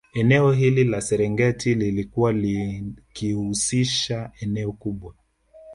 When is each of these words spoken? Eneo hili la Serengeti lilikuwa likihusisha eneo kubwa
Eneo 0.13 0.51
hili 0.51 0.83
la 0.83 1.01
Serengeti 1.01 1.75
lilikuwa 1.75 2.33
likihusisha 2.33 4.31
eneo 4.39 4.71
kubwa 4.71 5.13